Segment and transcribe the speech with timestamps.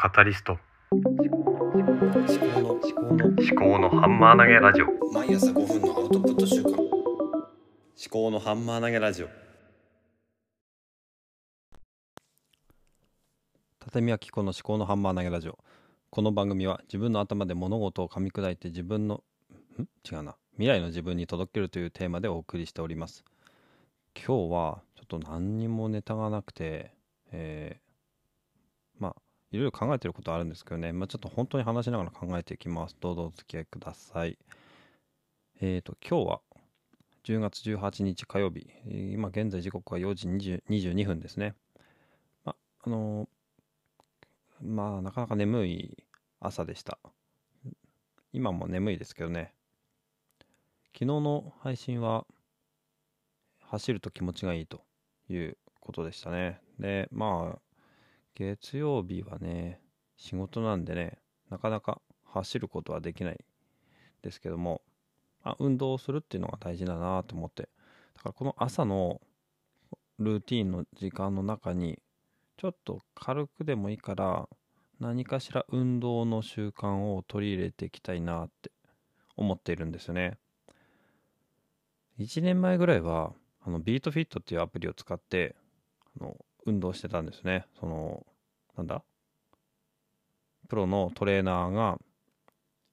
[0.00, 0.56] カタリスト。
[0.92, 4.86] 思考の思考の思考のハンマー投げラジオ。
[5.12, 6.86] 毎朝5分のアウトプット週間思
[8.08, 9.28] 考のハンマー投げラジオ。
[13.80, 15.58] 畳明子の思考のハンマー投げラジオ。
[16.10, 19.24] この番組は自分の頭で物事を噛み砕いて自分の
[19.80, 19.88] ん？
[20.08, 20.36] 違うな。
[20.52, 23.24] 未来の自分に届けるというテーマでお送りしております。
[24.14, 26.92] 今日はちょっと何にもネタがなくて
[27.32, 27.87] えーまあ
[29.50, 32.96] いろいろ考えてることあるんですけどね、まあ、ちょっと本当に話しながら考えていきます。
[33.00, 34.38] どうぞお付き合いください。
[35.60, 36.40] えーと今日は
[37.24, 38.66] 10月18日火曜日。
[38.86, 41.54] 今現在時刻は4時20 22分ですね。
[42.44, 43.28] まああの
[44.62, 45.96] まあなかなか眠い
[46.40, 46.98] 朝でした。
[48.32, 49.52] 今も眠いですけどね。
[50.92, 52.26] 昨日の配信は
[53.60, 54.82] 走ると気持ちがいいと
[55.28, 56.60] いうことでしたね。
[56.78, 57.67] でまあ
[58.34, 59.80] 月曜日はね
[60.16, 61.18] 仕事なんでね
[61.50, 63.44] なかなか走ることはできない
[64.22, 64.82] ですけども
[65.42, 67.68] あ運動をするっていうのが大事だなと思って
[68.16, 69.20] だからこの朝の
[70.18, 71.98] ルーティンの時間の中に
[72.56, 74.48] ちょっと軽くでもいいから
[75.00, 78.72] 何かしら運動の習慣を取り入れていきたいなって
[79.36, 80.38] 思っているんですよね。
[82.18, 83.32] 1年前ぐらいは
[83.64, 85.54] あのビートフィットっていうアプリを使って
[86.20, 86.36] あの
[86.68, 87.66] 運動してたんですね。
[87.80, 88.26] その
[88.76, 89.02] なんだ？
[90.68, 91.98] プロのトレーナーが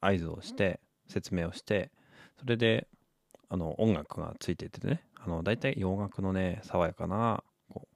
[0.00, 1.90] 合図をして説明をして
[2.38, 2.86] それで
[3.48, 5.02] あの音楽がついていてね。
[5.16, 7.88] あの大体洋楽のね爽やかなこ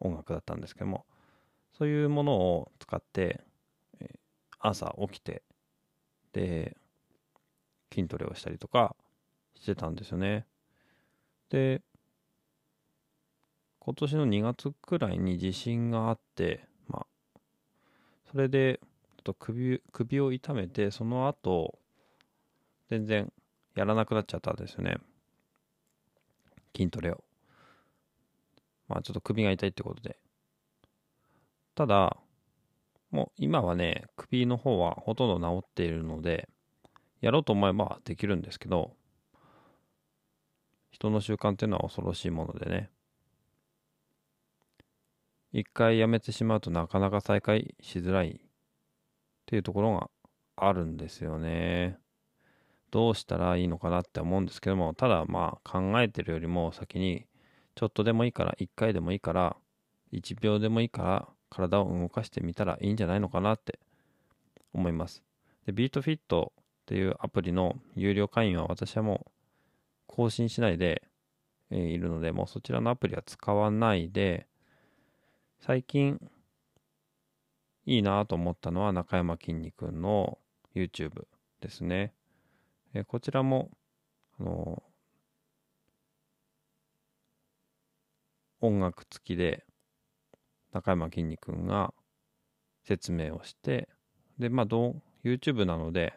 [0.00, 1.06] う音楽だったんですけども
[1.72, 3.40] そういうものを使って、
[4.00, 4.18] え
[4.58, 5.42] 朝起きて
[6.32, 6.76] で
[7.92, 8.94] 筋トレをしたりとか
[9.54, 10.44] してたんですよね。
[11.48, 11.80] で
[13.80, 17.40] 今年の2月くらいに地震があってまあ
[18.30, 18.78] それで
[19.16, 21.78] ちょっと首首を痛めてその後
[22.90, 23.32] 全然
[23.74, 24.96] やらなくなっちゃったんですよね。
[26.76, 27.24] 筋トレを。
[28.88, 30.16] まあちょっと首が痛いってことで。
[31.74, 32.16] ただ
[33.10, 36.48] もう今はね首の方はほとんど治っているので
[37.22, 38.92] やろうと思えばできるんですけど
[40.90, 42.90] 人の習慣っていうのは恐ろしいものでね。
[45.52, 48.40] 一回やめてしまうとなかなか再開しづらいっ
[49.46, 50.10] ていうところが
[50.56, 51.98] あるんですよね。
[52.90, 57.24] どうしたらいいのかなって思うんですけどもただまあ考えてるよりも先に
[57.74, 59.56] ちょっとでもいいから1回でもいいから
[60.12, 63.78] 1秒でもいいから体を動かしてみたらいいんじゃないのかなって
[64.72, 65.22] 思います。
[65.66, 69.30] でビートフィットっていうアプリの有料会員は私はもう
[70.06, 71.02] 更新しないで、
[71.70, 74.48] いるのでもうそちらのアプリは使わないで
[75.62, 76.18] 最近
[77.84, 80.38] いいなと思ったのは中山きんに君の
[80.74, 81.26] YouTube
[81.60, 82.14] ですね、
[82.94, 83.70] えこちらも
[84.38, 84.82] あの
[88.62, 89.66] 音楽付きで
[90.72, 91.92] 中山きんに君が
[92.84, 93.90] 説明をして
[94.38, 96.14] でまあどう YouTube なので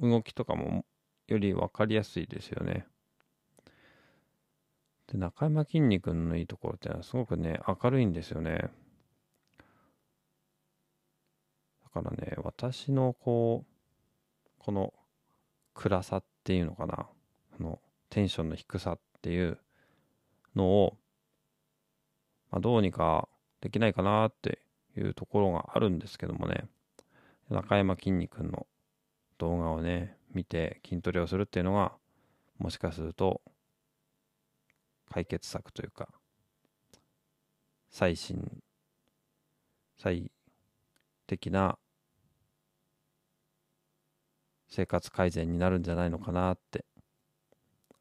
[0.00, 0.84] 動きとかも
[1.26, 2.86] より分かりやすいですよね。
[5.10, 8.70] で中山きんに君のいいところってのはすごくね明るいんですよね。
[11.94, 14.92] だからね私のこうこの
[15.74, 17.06] 暗さっていうのかな
[17.58, 17.80] あの
[18.10, 19.58] テンションの低さっていう
[20.54, 20.96] のを
[22.52, 23.28] まあ、どうにか
[23.62, 24.60] できないかなって
[24.96, 26.66] いうところがあるんですけどもね。
[27.50, 28.66] 中山きんに君の
[29.38, 31.92] 動画をね見て筋トレをするっていうのが
[32.58, 33.42] もしかすると
[35.12, 36.08] 解決策というか
[37.90, 38.62] 最新
[39.98, 40.30] 最
[41.26, 41.78] 適な
[44.68, 46.84] 生活改善になるんじゃないのかなって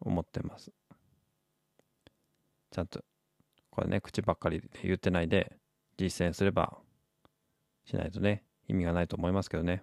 [0.00, 0.72] 思ってます
[2.70, 3.00] ちゃんと
[3.76, 5.54] これね、口ばっかりで言ってないで、
[5.98, 6.78] 実践すれば、
[7.84, 9.82] しないとね、意味がないと思いますけどね。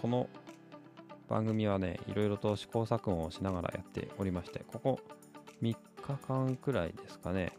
[0.00, 0.30] この
[1.28, 5.00] 番組はね、いろいろと試行錯誤をしながらやっておりまして、ここ
[5.60, 5.76] 3日
[6.26, 7.52] 間くらいですかね、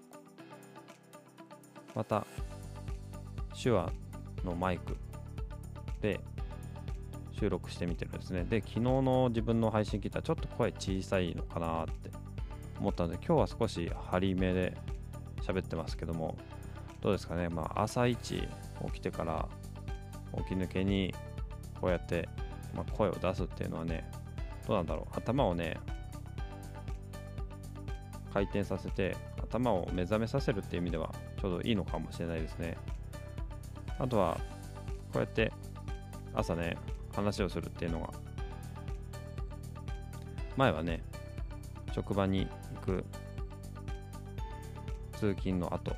[1.93, 2.25] また、
[3.61, 3.91] 手話
[4.43, 4.97] のマイク
[6.01, 6.19] で
[7.31, 8.43] 収録してみてるんですね。
[8.43, 12.09] で、昨日の自分の配信聞いたらちょっと声小さいのかなって
[12.79, 14.75] 思ったので、今日は少し張り目で
[15.43, 16.35] 喋ってますけども、
[17.01, 19.47] どうですかね、まあ、朝一起きてから
[20.37, 21.13] 起き抜けに
[21.81, 22.29] こうやって
[22.73, 24.09] まあ、声を出すっていうのはね
[24.67, 25.17] どうなんだろう。
[25.17, 25.77] 頭をね
[28.33, 32.77] 回転させて頭を目覚めさせるっていう意味ではちょうどいいのかもしれないですね。
[33.99, 34.39] あとは
[35.11, 35.51] こうやって
[36.33, 36.77] 朝ね
[37.13, 38.09] 話をするっていうのが
[40.55, 41.03] 前はね
[41.93, 43.03] 職場に行く
[45.17, 45.93] 通勤の後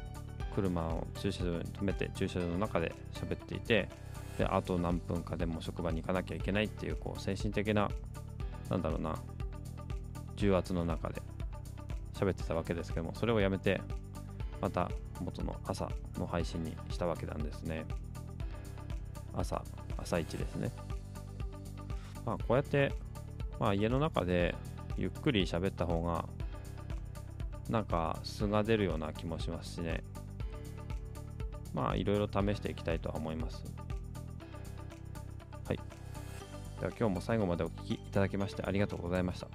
[0.55, 3.89] 車を駐車場に止めて駐車場の中で喋っていて
[4.37, 7.89] であと何分かでも職場に行かなきゃいけないっていうこう精神的な
[8.69, 9.15] なんだろうな
[10.35, 11.21] 重圧の中で
[12.13, 13.81] 喋ってたわけですけどもそれをやめて
[14.61, 14.89] また
[15.19, 17.85] 元の朝の配信にしたわけなんですね。
[19.35, 19.61] 朝
[19.97, 20.71] 朝一ですね。
[22.25, 22.93] まあこうやって、
[23.59, 24.55] まあ、家の中で
[24.97, 26.25] ゆっくり喋った方が
[27.69, 30.03] なんか素が出るような気もしますしね。
[31.73, 33.65] まあいろいろ試していきたいとは思います。
[36.83, 39.47] では今日も最後までお聴きいただきましてありがとうございました。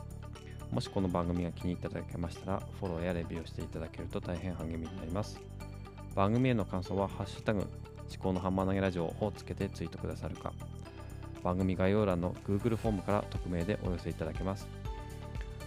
[0.70, 5.38] もしこの番組が気に入っていただけましたらフォローやレビューをしていただけると大変励みになります。
[6.14, 7.69] 番組への感想は「ハッシュタグ思
[8.19, 10.54] 考のハンマー投げラジオ」をつけてツイートくださるか。
[11.44, 14.66] 番組概要欄の Google フォームから匿名でお寄せいただけます。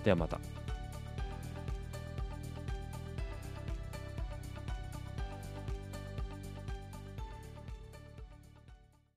[0.04, 0.40] ではまた。